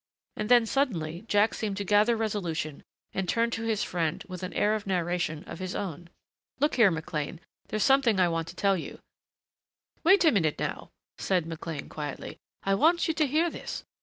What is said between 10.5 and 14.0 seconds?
now," said McLean quietly. "I want you to hear this....